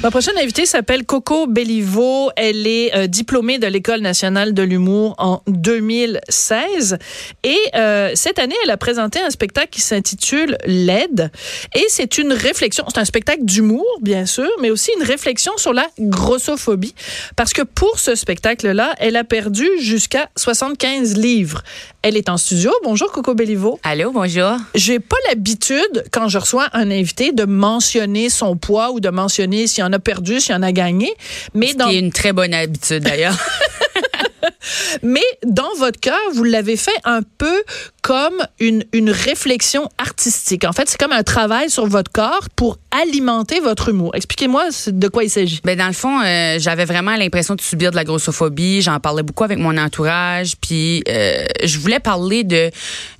[0.00, 2.30] Ma prochaine invitée s'appelle Coco Bellivo.
[2.36, 6.98] Elle est euh, diplômée de l'École nationale de l'humour en 2016.
[7.42, 11.32] Et euh, cette année, elle a présenté un spectacle qui s'intitule LED.
[11.74, 15.72] Et c'est une réflexion, c'est un spectacle d'humour, bien sûr, mais aussi une réflexion sur
[15.72, 16.94] la grossophobie.
[17.34, 21.64] Parce que pour ce spectacle-là, elle a perdu jusqu'à 75 livres.
[22.02, 22.70] Elle est en studio.
[22.84, 23.80] Bonjour, Coco Bellivo.
[23.82, 24.58] Allô, bonjour.
[24.76, 29.66] J'ai pas l'habitude, quand je reçois un invité, de mentionner son poids ou de mentionner
[29.66, 31.12] s'il en a perdu, s'il en a gagné.
[31.54, 31.88] Mais Ce dans...
[31.88, 33.36] qui est une très bonne habitude, d'ailleurs.
[35.02, 37.62] Mais dans votre cas, vous l'avez fait un peu
[38.08, 40.64] comme une, une réflexion artistique.
[40.64, 44.12] En fait, c'est comme un travail sur votre corps pour alimenter votre humour.
[44.14, 45.60] Expliquez-moi de quoi il s'agit.
[45.62, 48.80] Ben dans le fond, euh, j'avais vraiment l'impression de subir de la grossophobie.
[48.80, 52.70] J'en parlais beaucoup avec mon entourage, puis euh, je voulais parler de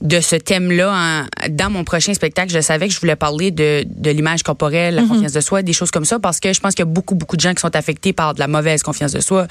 [0.00, 2.50] de ce thème-là dans mon prochain spectacle.
[2.50, 5.08] Je savais que je voulais parler de, de l'image corporelle, la mhm.
[5.08, 7.14] confiance de soi, des choses comme ça, parce que je pense qu'il y a beaucoup
[7.14, 9.46] beaucoup de gens qui sont affectés par de la mauvaise confiance de soi,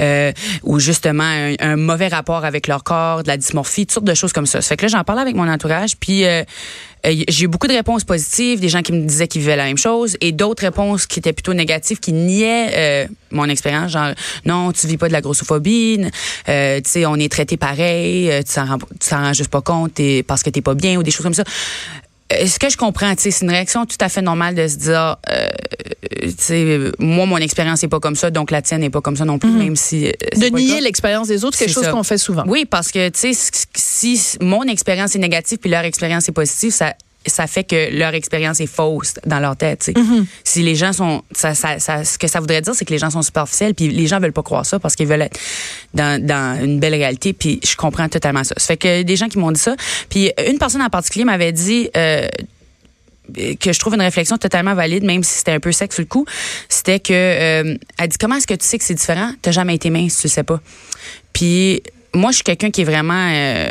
[0.00, 0.32] euh,
[0.64, 4.14] ou justement un, un, mauvais rapport avec leur corps, de la dysmorphie, toutes sortes de
[4.14, 4.60] choses comme ça.
[4.72, 6.44] Fait que là, j'en parlais avec mon entourage, puis euh,
[7.04, 9.64] euh, j'ai eu beaucoup de réponses positives, des gens qui me disaient qu'ils vivaient la
[9.64, 14.14] même chose, et d'autres réponses qui étaient plutôt négatives, qui niaient euh, mon expérience, genre
[14.46, 15.98] non, tu vis pas de la grossophobie,
[16.46, 16.52] tu
[16.86, 20.72] sais, on est traité pareil, tu t'en rends, juste pas compte parce que t'es pas
[20.72, 21.44] bien ou des choses comme ça.
[22.46, 25.16] Ce que je comprends, c'est une réaction tout à fait normale de se dire,
[26.98, 29.38] moi, mon expérience n'est pas comme ça, donc la tienne n'est pas comme ça non
[29.38, 29.58] plus, mhm.
[29.58, 30.08] même si.
[30.08, 32.44] Euh, de nier l'expérience des autres, c'est quelque chose qu'on fait souvent.
[32.46, 36.72] Oui, parce que, tu sais, si mon expérience est négative puis leur expérience est positive,
[36.72, 36.94] ça
[37.26, 39.90] ça fait que leur expérience est fausse dans leur tête.
[39.94, 40.26] Mhm.
[40.44, 43.10] Si les gens sont, ça, ça, ce que ça voudrait dire, c'est que les gens
[43.10, 45.38] sont superficiels, puis les gens veulent pas croire ça parce qu'ils veulent être
[45.94, 47.32] dans, dans une belle réalité.
[47.32, 48.54] Puis je comprends totalement ça.
[48.56, 49.76] Ça fait que des gens qui m'ont dit ça.
[50.08, 52.26] Puis une personne en particulier m'avait dit, euh,
[53.60, 56.06] que je trouve une réflexion totalement valide, même si c'était un peu sec sur le
[56.06, 56.26] coup,
[56.68, 59.32] c'était que euh, elle dit comment est-ce que tu sais que c'est différent?
[59.42, 60.60] T'as jamais été mince, tu le sais pas.
[61.32, 61.82] Puis
[62.14, 63.70] moi, je suis quelqu'un qui est vraiment euh,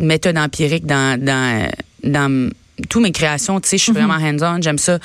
[0.00, 1.70] méthode empirique dans dans
[2.04, 2.50] dans
[2.88, 4.60] toutes mes créations, tu sais, je suis vraiment hands-on.
[4.60, 4.98] J'aime ça,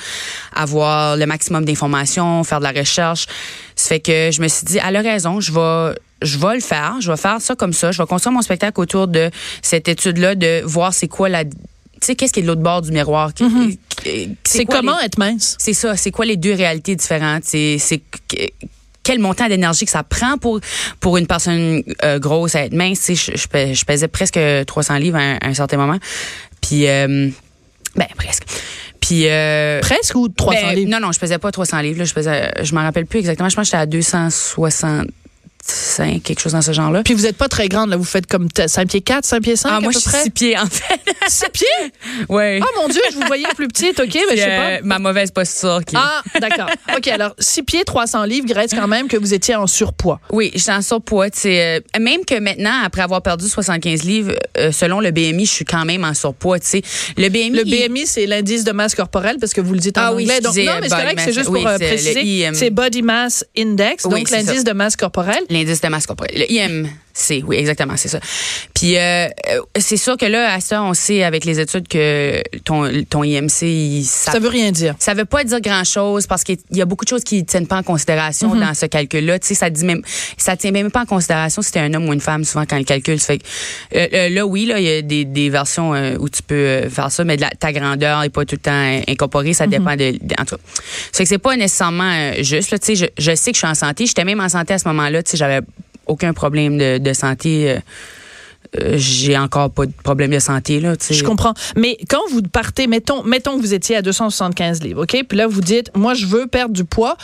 [0.54, 3.26] avoir le maximum d'informations, faire de la recherche.
[3.76, 6.60] Ça fait que je me suis dit, elle a raison, je vais, je vais le
[6.60, 6.96] faire.
[7.00, 7.92] Je vais faire ça comme ça.
[7.92, 9.30] Je vais construire mon spectacle autour de
[9.62, 11.44] cette étude-là, de voir c'est quoi la
[12.00, 13.30] tu sais, qu'est-ce qui est de l'autre bord du miroir?
[13.38, 13.76] Mhm.
[14.44, 15.56] C'est comment être mince?
[15.58, 15.98] C'est ça.
[15.98, 17.44] C'est quoi les deux réalités différentes?
[17.44, 18.00] C'est
[19.02, 20.60] quel montant d'énergie que ça prend pour
[21.00, 23.06] pour une personne euh, grosse à être mince?
[23.08, 25.98] Je, je, je, pesais presque 300 livres à un, certain moment.
[26.60, 27.28] Puis, euh,
[27.96, 28.44] ben, presque.
[29.00, 30.90] Puis euh, presque ou 300 ben, livres?
[30.90, 33.48] Non non, je pesais pas 300 livres, là, je pesais je m'en rappelle plus exactement,
[33.48, 35.08] je pense que j'étais à 260
[35.66, 37.02] 5, quelque chose dans ce genre-là.
[37.02, 37.96] Puis vous n'êtes pas très grande, là.
[37.96, 40.22] Vous faites comme 5 pieds 4, 5 pieds 5 ah, à moi, peu je près?
[40.22, 41.00] 6 pieds, en fait.
[41.28, 41.66] 6 pieds?
[42.28, 42.60] Oui.
[42.60, 44.70] Oh mon Dieu, je vous voyais plus petite, OK, mais je sais pas.
[44.70, 45.80] Euh, ma mauvaise posture.
[45.84, 45.96] Qui...
[45.96, 46.68] Ah, d'accord.
[46.96, 50.20] OK, alors 6 pieds, 300 livres, reste quand même que vous étiez en surpoids.
[50.30, 51.28] Oui, j'étais en surpoids.
[51.44, 55.64] Euh, même que maintenant, après avoir perdu 75 livres, euh, selon le BMI, je suis
[55.64, 56.58] quand même en surpoids.
[56.62, 56.82] sais.
[57.16, 60.02] Le BMI, le BMI c'est l'indice de masse corporelle, parce que vous le dites en
[60.02, 60.26] ah, anglais.
[60.28, 62.50] Oui, donc, non, mais c'est correct, c'est juste pour préciser.
[62.54, 65.44] C'est Body Mass Index, donc l'indice de masse corporelle.
[65.50, 66.52] L'indice de masse corporelle le
[67.14, 68.20] IMC, oui, exactement, c'est ça.
[68.74, 69.28] Puis euh,
[69.78, 74.02] c'est sûr que là, à ça, on sait avec les études que ton, ton IMC,
[74.04, 74.94] ça, ça veut rien dire.
[74.98, 77.66] Ça veut pas dire grand-chose parce qu'il y a beaucoup de choses qui ne tiennent
[77.66, 78.66] pas en considération mm-hmm.
[78.66, 79.38] dans ce calcul-là.
[79.38, 80.02] Tu sais, ça dit même,
[80.36, 82.78] ça tient même pas en considération si t'es un homme ou une femme, souvent, quand
[82.78, 83.42] le calcul se fait.
[83.94, 87.10] Euh, euh, là, oui, là, il y a des, des versions où tu peux faire
[87.10, 89.52] ça, mais de ta grandeur n'est pas tout le temps incorporée.
[89.52, 89.70] Ça mm-hmm.
[89.70, 90.62] dépend de, en tout cas.
[91.12, 92.78] Ça que c'est pas nécessairement juste, là.
[92.78, 94.06] Tu sais, je, je sais que je suis en santé.
[94.06, 95.22] J'étais même en santé à ce moment-là.
[95.22, 95.60] Tu sais, j'avais
[96.10, 97.70] aucun problème de, santé.
[97.70, 97.78] Euh,
[98.78, 100.94] euh, j'ai encore pas de problème de santé là.
[101.10, 101.54] Je comprends.
[101.76, 105.46] Mais quand vous partez, mettons, mettons que vous étiez à 275 livres, ok, puis là
[105.46, 107.16] vous dites, moi je veux perdre du poids,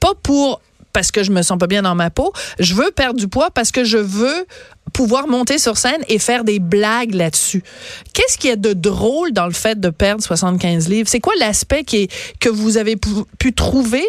[0.00, 0.60] pas pour
[0.96, 3.50] parce que je me sens pas bien dans ma peau, je veux perdre du poids
[3.50, 4.46] parce que je veux
[4.94, 7.62] pouvoir monter sur scène et faire des blagues là-dessus.
[8.14, 11.06] Qu'est-ce qu'il y a de drôle dans le fait de perdre 75 livres?
[11.06, 12.08] C'est quoi l'aspect qui
[12.40, 14.04] que vous avez pu, trouver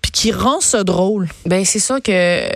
[0.00, 1.28] puis qui rend ça drôle?
[1.44, 2.48] Ben, c'est ça que, euh,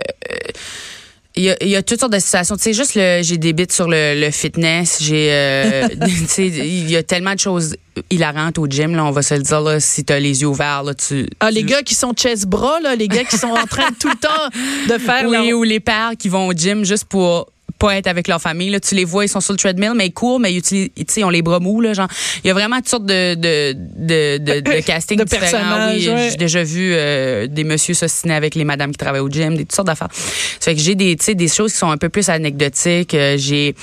[1.37, 2.55] il y, a, il y a toutes sortes de situations.
[2.55, 4.99] Tu sais, juste le, j'ai des bits sur le, le fitness.
[5.01, 7.75] J'ai, euh, tu sais, il y a tellement de choses
[8.09, 8.95] hilarantes au gym.
[8.95, 11.27] Là, on va se le dire là, si t'as les yeux ouverts là, tu.
[11.39, 14.09] Ah, les gars qui sont chest bras là, les gars qui sont en train tout
[14.09, 15.25] le temps de faire.
[15.35, 18.69] Oui, ou les pères qui vont au gym juste pour pas être avec leur famille.
[18.69, 18.79] Là.
[18.79, 21.23] Tu les vois, ils sont sur le treadmill, mais ils courent, mais ils, utilisent, ils
[21.23, 21.81] ont les bras mous.
[21.81, 22.07] Là, genre.
[22.43, 25.89] Il y a vraiment toutes sortes de, de, de, de, de casting de différents.
[25.89, 29.55] Oui, J'ai déjà vu euh, des messieurs s'ostiner avec les madames qui travaillent au gym,
[29.55, 30.09] des toutes sortes d'affaires.
[30.11, 33.13] Ça fait que j'ai des, des choses qui sont un peu plus anecdotiques.
[33.13, 33.75] Euh, j'ai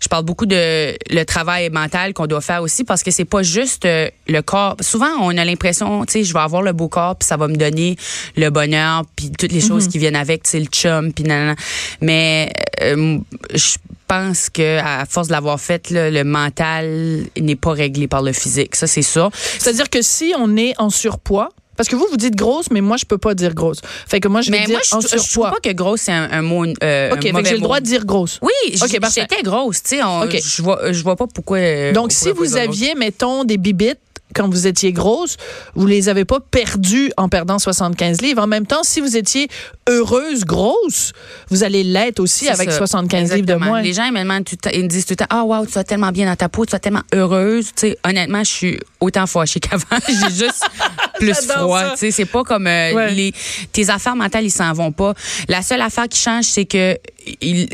[0.00, 3.42] je parle beaucoup de le travail mental qu'on doit faire aussi parce que c'est pas
[3.42, 4.76] juste euh, le corps.
[4.80, 7.48] Souvent, on a l'impression, tu sais, je vais avoir le beau corps puis ça va
[7.48, 7.96] me donner
[8.36, 9.92] le bonheur puis toutes les choses mhm.
[9.92, 11.54] qui viennent avec, tu sais, le chum puis nanana.
[12.00, 12.52] Mais
[12.82, 13.18] euh,
[13.54, 18.32] je pense que à force de l'avoir fait, le mental n'est pas réglé par le
[18.32, 18.74] physique.
[18.74, 19.30] Ça, c'est ça.
[19.58, 22.96] C'est-à-dire que si on est en surpoids, parce que vous, vous dites grosse, mais moi,
[22.96, 23.80] je peux pas dire grosse.
[24.08, 26.42] Fait que moi, je vais dire moi, je, je trouve pas que grosse, c'est un,
[26.42, 26.66] mot.
[26.82, 28.40] Euh, OK, j'ai le droit de dire grosse.
[28.42, 29.82] Oui, j'étais grosse.
[29.84, 31.58] Tu sais, je vois, je vois pas pourquoi.
[31.58, 34.00] Euh, Donc, si vous aviez, mettons, des bibites
[34.38, 35.36] quand vous étiez grosse,
[35.74, 38.40] vous les avez pas perdues en perdant 75 livres.
[38.40, 39.48] En même temps, si vous étiez
[39.88, 41.12] heureuse grosse,
[41.50, 43.82] vous allez l'être aussi avec 75 livres de moins.
[43.82, 46.36] Les gens ils me, disent tout le temps ah wow, tu vas tellement bien dans
[46.36, 50.46] ta peau, tu vas tellement heureuse, tu sais, honnêtement, je suis autant fâchée qu'avant, j'ai
[50.46, 50.64] juste
[51.18, 53.32] plus froid, tu sais, c'est pas comme euh, les
[53.72, 55.14] tes affaires mentales, ils s'en vont pas.
[55.48, 56.96] La seule affaire qui change, c'est que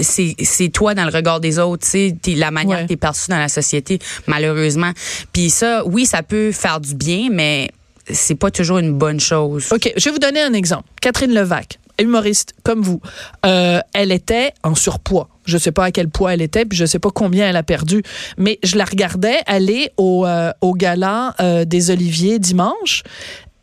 [0.00, 3.30] c'est toi dans le regard des autres, tu sais, la manière que tu es perçu
[3.30, 4.92] dans la société, malheureusement.
[5.32, 7.70] Puis ça, oui, ça peut faire du bien, mais
[8.10, 9.68] c'est pas toujours une bonne chose.
[9.72, 10.88] OK, je vais vous donner un exemple.
[11.00, 13.00] Catherine Levac, humoriste comme vous,
[13.46, 15.28] euh, elle était en surpoids.
[15.46, 17.62] Je sais pas à quel poids elle était, puis je sais pas combien elle a
[17.62, 18.02] perdu,
[18.38, 23.02] mais je la regardais aller au, euh, au gala euh, des Oliviers dimanche,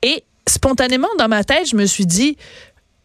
[0.04, 2.38] et spontanément dans ma tête, je me suis dit,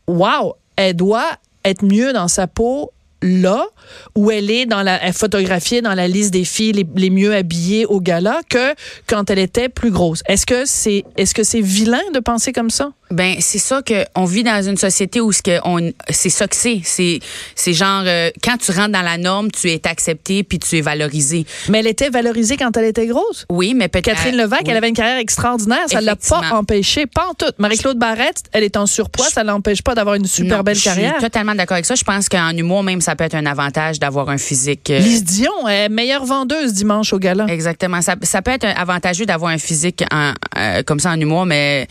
[0.06, 2.92] waouh, elle doit être mieux dans sa peau
[3.22, 3.66] là
[4.14, 8.00] où elle est dans la photographiée dans la liste des filles les, mieux habillées au
[8.00, 8.74] gala que
[9.06, 10.22] quand elle était plus grosse.
[10.28, 12.92] Est-ce que c'est est-ce que c'est vilain de penser comme ça?
[13.10, 16.48] Ben c'est ça que on vit dans une société où ce que on c'est ça
[16.48, 17.20] que c'est c'est
[17.54, 20.80] c'est genre euh, quand tu rentres dans la norme, tu es accepté puis tu es
[20.80, 21.46] valorisé.
[21.68, 23.46] Mais elle était valorisée quand elle était grosse?
[23.50, 27.28] Oui, mais peut-être Catherine Levac, elle avait une carrière extraordinaire, ça l'a pas empêché pas
[27.30, 27.52] en tout.
[27.58, 31.14] Marie-Claude Barrette, elle est en surpoids, ça l'empêche pas d'avoir une super belle carrière.
[31.14, 31.94] Je suis totalement d'accord avec ça.
[31.94, 35.24] Je pense qu'en humour même ça peut être un avantage d'avoir un physique euh, Lise
[35.24, 37.46] Dion est meilleure vendeuse dimanche au gala.
[37.48, 41.46] Exactement, ça, ça peut être avantageux d'avoir un physique en, euh, comme ça en humour
[41.46, 41.86] mais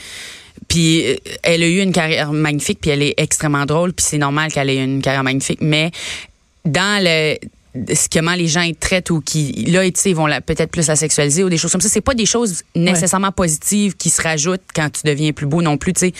[0.75, 4.17] puis euh, elle a eu une carrière magnifique, puis elle est extrêmement drôle, puis c'est
[4.17, 5.59] normal qu'elle ait une carrière magnifique.
[5.61, 5.89] Mais
[6.65, 7.37] dans le
[8.11, 11.49] comment les gens ils traitent ou qui là ils vont peut-être plus la sexualiser ou
[11.49, 15.01] des choses comme ça c'est pas des choses nécessairement positives qui se rajoutent quand tu
[15.03, 16.13] deviens plus beau non plus tu sais.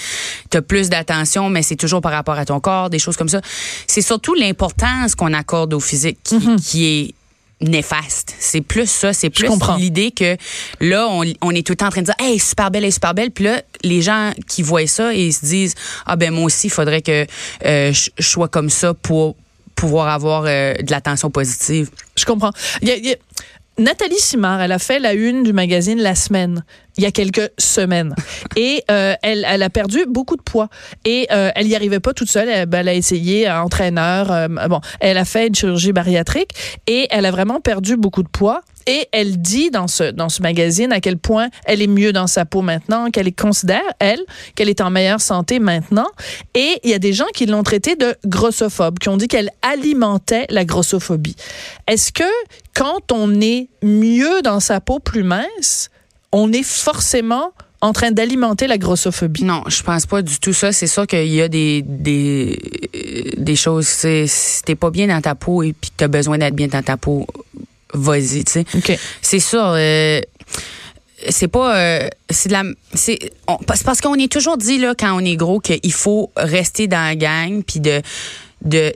[0.53, 3.39] As plus d'attention mais c'est toujours par rapport à ton corps des choses comme ça.
[3.87, 7.13] C'est surtout l'importance qu'on accorde au physique qui, qui est
[7.61, 8.35] néfaste.
[8.39, 9.47] C'est plus ça, c'est plus
[9.77, 10.37] l'idée que
[10.81, 13.13] là, on, est tout le temps en train de dire, hey, super belle, elle super
[13.13, 13.31] belle.
[13.31, 15.75] Puis là, les gens qui voient ça et se disent,
[16.05, 17.25] ah ben moi aussi, il faudrait que
[17.65, 19.35] euh, je sois comme ça pour
[19.75, 21.89] pouvoir avoir euh, de l'attention positive.
[22.15, 22.51] Je comprends.
[23.77, 26.63] Nathalie Simard, elle a fait la une du magazine La Semaine
[26.97, 28.15] il y a quelques semaines.
[28.55, 30.69] Et euh, elle, elle a perdu beaucoup de poids.
[31.03, 32.49] Et euh, elle y arrivait pas toute seule.
[32.49, 34.31] Elle, elle a essayé, un entraîneur.
[34.31, 36.51] Euh, bon, elle a fait une chirurgie bariatrique
[36.87, 38.61] et elle a vraiment perdu beaucoup de poids.
[38.87, 42.27] Et elle dit dans ce, dans ce magazine à quel point elle est mieux dans
[42.27, 44.21] sa peau maintenant, qu'elle considère, elle,
[44.53, 46.07] qu'elle est en meilleure santé maintenant.
[46.53, 49.49] Et il y a des gens qui l'ont traitée de grossophobe, qui ont dit qu'elle
[49.61, 51.35] alimentait la grossophobie.
[51.87, 52.23] Est-ce que
[52.73, 55.89] quand on est mieux dans sa peau plus mince,
[56.31, 59.43] on est forcément en train d'alimenter la grossophobie?
[59.43, 60.71] Non, je pense pas du tout ça.
[60.71, 62.59] C'est sûr qu'il y a des, des,
[63.37, 63.87] des choses.
[63.87, 66.97] Si t'es pas bien dans ta peau et puis t'as besoin d'être bien dans ta
[66.97, 67.25] peau,
[67.93, 68.99] vas-y, tu sais.
[69.21, 69.73] C'est sûr.
[69.75, 70.21] Euh,
[71.29, 75.23] c'est pas euh, c'est de la c'est parce qu'on est toujours dit là quand on
[75.23, 78.01] est gros qu'il faut rester dans la gang puis de
[78.63, 78.93] de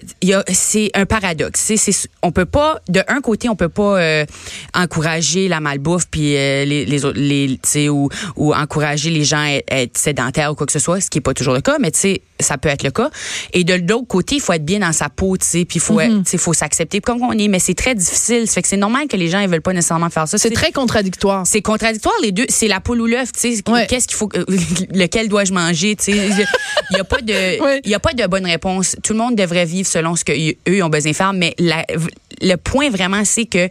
[0.51, 4.25] c'est un paradoxe c'est c'est on peut pas de un côté on peut pas euh,
[4.73, 9.37] encourager la malbouffe puis euh, les les les tu sais ou ou encourager les gens
[9.37, 11.77] à être sédentaires ou quoi que ce soit ce qui est pas toujours le cas
[11.79, 13.09] mais tu sais ça peut être le cas.
[13.53, 15.81] Et de l'autre côté il faut être bien dans sa peau tu sais puis il
[15.81, 17.47] faut tu sais faut s'accepter comme on est.
[17.47, 18.47] Mais c'est très difficile.
[18.47, 20.37] Ça fait que c'est normal que les gens ils veulent pas nécessairement faire ça.
[20.37, 21.45] C'est très contradictoire.
[21.45, 22.45] c'est contradictoire les deux.
[22.49, 23.63] C'est la poule ou l'œuf tu sais.
[23.87, 24.45] Qu'est-ce qu'il faut euh,
[24.93, 26.45] lequel dois-je manger tu sais?
[26.91, 28.95] Il y a pas de il a pas de bonne réponse.
[29.03, 31.33] Tout le monde devrait vivre selon ce qu'eux ont besoin de faire.
[31.33, 33.69] Mais le point vraiment, c'est que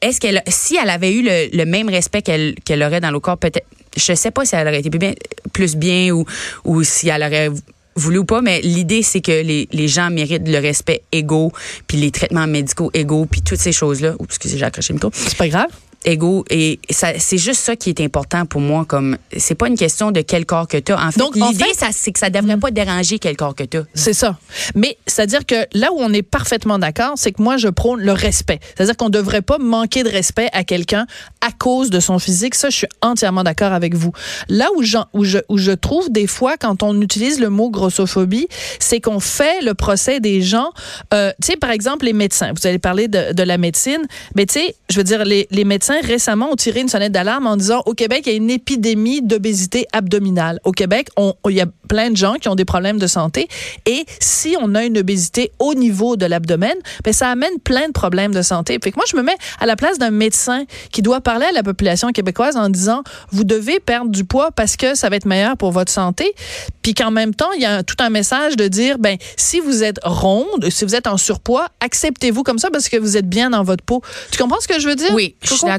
[0.00, 3.38] est-ce qu'elle, si elle avait eu le, même respect qu'elle qu'elle aurait dans le corps,
[3.38, 3.66] peut-être,
[3.96, 5.14] je sais pas si elle aurait été plus bien,
[5.52, 6.24] plus bien ou,
[6.64, 7.50] ou si elle aurait
[7.96, 11.52] voulu ou pas, mais l'idée, c'est que les, les, gens méritent le respect égaux,
[11.86, 14.14] puis les traitements médicaux égaux, puis toutes ces choses-là.
[14.18, 15.10] Oups, excusez, j'ai accroché le micro.
[15.12, 15.70] C'est pas grave.
[16.04, 19.76] Égaux et ça c'est juste ça qui est important pour moi comme c'est pas une
[19.76, 22.70] question de quel corps que tu as en fait l'idée c'est que ça devrait pas
[22.70, 24.38] déranger quel corps que tu as c'est ça.
[24.74, 27.68] Mais c'est à dire que là où on est parfaitement d'accord c'est que moi je
[27.68, 28.60] prône le respect.
[28.76, 31.06] C'est à dire qu'on devrait pas manquer de respect à quelqu'un
[31.40, 32.54] à cause de son physique.
[32.54, 34.12] Ça je suis entièrement d'accord avec vous.
[34.48, 38.48] Là où, où, je, où je trouve des fois quand on utilise le mot grossophobie
[38.78, 40.70] c'est qu'on fait le procès des gens
[41.12, 42.52] euh, tu sais par exemple les médecins.
[42.54, 44.06] Vous allez parler de, de la médecine.
[44.34, 47.46] Mais tu sais je veux dire les, les médecins récemment ont tiré une sonnette d'alarme
[47.46, 50.60] en disant au Québec, il y a une épidémie d'obésité abdominale.
[50.64, 53.48] Au Québec, on, il y a plein de gens qui ont des problèmes de santé
[53.86, 57.92] et si on a une obésité au niveau de l'abdomen, ben ça amène plein de
[57.92, 58.78] problèmes de santé.
[58.82, 61.52] Fait que moi, je me mets à la place d'un médecin qui doit parler à
[61.52, 65.26] la population québécoise en disant vous devez perdre du poids parce que ça va être
[65.26, 66.34] meilleur pour votre santé.
[66.82, 69.82] Puis qu'en même temps, il y a tout un message de dire ben si vous
[69.82, 73.50] êtes ronde, si vous êtes en surpoids, acceptez-vous comme ça parce que vous êtes bien
[73.50, 74.02] dans votre peau.
[74.30, 75.12] Tu comprends ce que je veux dire?
[75.14, 75.77] Oui, je suis d'accord.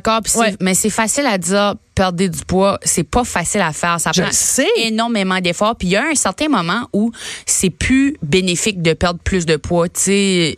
[0.62, 4.00] Mais c'est facile à dire perdre du poids, c'est pas facile à faire.
[4.00, 5.76] Ça prend énormément d'efforts.
[5.76, 7.12] Puis il y a un certain moment où
[7.46, 9.90] c'est plus bénéfique de perdre plus de poids.
[9.90, 10.56] Tu sais,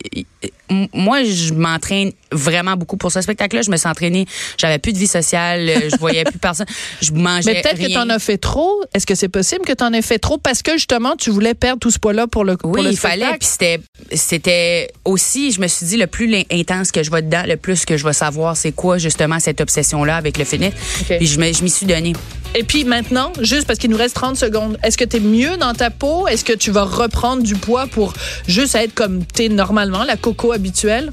[0.92, 3.62] moi, je m'entraîne vraiment beaucoup pour ce spectacle-là.
[3.62, 4.26] Je me suis entraînée.
[4.56, 5.68] J'avais plus de vie sociale.
[5.68, 6.66] Euh, je voyais plus personne.
[7.00, 7.52] Je mangeais.
[7.52, 8.82] Mais peut-être que tu en as fait trop.
[8.94, 10.38] Est-ce que c'est possible que tu en aies fait trop?
[10.38, 13.36] Parce que justement, tu voulais perdre tout ce poids-là pour le Oui, il fallait.
[13.38, 13.80] Puis c'était,
[14.12, 17.84] c'était aussi, je me suis dit, le plus intense que je vais dedans, le plus
[17.84, 20.72] que je vais savoir c'est quoi justement cette obsession-là avec le fitness.
[21.06, 22.12] Puis je m'y suis donnée.
[22.54, 25.56] Et puis maintenant, juste parce qu'il nous reste 30 secondes, est-ce que tu es mieux
[25.56, 26.28] dans ta peau?
[26.28, 28.12] Est-ce que tu vas reprendre du poids pour
[28.46, 31.10] juste être comme tu es normalement, la coco habituelle?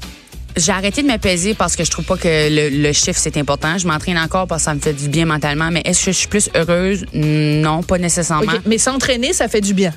[0.56, 3.78] J'ai arrêté de me peser parce que je trouve pas que le, chiffre c'est important.
[3.78, 5.70] Je m'entraîne encore parce que ça me fait du bien mentalement.
[5.70, 7.06] Mais est-ce que je suis plus heureuse?
[7.14, 8.52] Non, pas nécessairement.
[8.66, 9.94] Mais s'entraîner, ça fait du bien.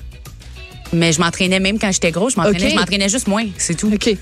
[0.93, 2.33] Mais je m'entraînais même quand j'étais grosse.
[2.35, 3.91] Je m'entraînais, je m'entraînais juste moins, c'est tout.
[3.91, 4.15] OK.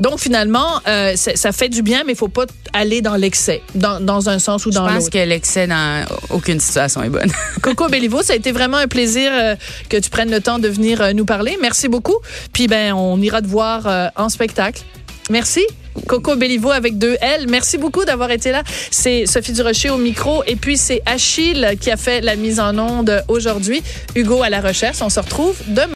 [0.00, 4.00] Donc finalement, euh, ça fait du bien, mais il faut pas aller dans l'excès, dans,
[4.00, 4.94] dans, un sens ou dans l'autre.
[4.94, 7.32] Je pense que l'excès dans aucune situation est bonne.
[7.62, 9.56] Coco Bellivo, ça a été vraiment un plaisir euh,
[9.88, 11.56] que tu prennes le temps de venir euh, nous parler.
[11.60, 12.18] Merci beaucoup.
[12.52, 14.82] Puis ben, on ira te voir en spectacle.
[15.30, 15.64] Merci.
[16.06, 17.46] Coco Bellivo avec deux L.
[17.48, 18.62] Merci beaucoup d'avoir été là.
[18.90, 22.78] C'est Sophie Durocher au micro et puis c'est Achille qui a fait la mise en
[22.78, 23.82] onde aujourd'hui.
[24.14, 24.98] Hugo à la recherche.
[25.00, 25.84] On se retrouve demain.